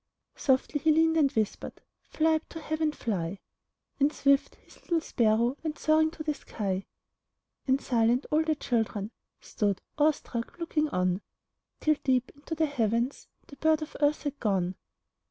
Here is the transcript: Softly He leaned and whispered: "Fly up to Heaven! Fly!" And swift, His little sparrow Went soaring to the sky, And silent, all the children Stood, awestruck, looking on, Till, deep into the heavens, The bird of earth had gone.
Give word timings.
Softly 0.35 0.79
He 0.79 0.91
leaned 0.91 1.15
and 1.17 1.31
whispered: 1.31 1.79
"Fly 2.09 2.33
up 2.37 2.49
to 2.49 2.59
Heaven! 2.59 2.91
Fly!" 2.91 3.37
And 3.99 4.11
swift, 4.11 4.55
His 4.55 4.77
little 4.81 4.99
sparrow 4.99 5.57
Went 5.63 5.77
soaring 5.77 6.09
to 6.09 6.23
the 6.23 6.33
sky, 6.33 6.87
And 7.67 7.79
silent, 7.79 8.25
all 8.31 8.41
the 8.41 8.55
children 8.55 9.11
Stood, 9.41 9.79
awestruck, 9.99 10.57
looking 10.57 10.89
on, 10.89 11.21
Till, 11.81 11.97
deep 12.03 12.31
into 12.33 12.55
the 12.55 12.65
heavens, 12.65 13.27
The 13.45 13.57
bird 13.57 13.83
of 13.83 13.95
earth 13.99 14.23
had 14.23 14.39
gone. 14.39 14.73